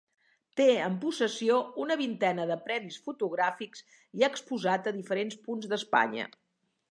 Té 0.59 0.65
en 0.85 0.93
possessió 1.01 1.57
una 1.83 1.97
vintena 1.99 2.47
de 2.53 2.57
premis 2.69 2.97
fotogràfics 3.09 3.85
i 4.21 4.25
ha 4.25 4.29
exposat 4.37 4.89
a 4.93 4.97
diferents 4.99 5.37
punts 5.45 5.69
d'Espanya. 5.75 6.27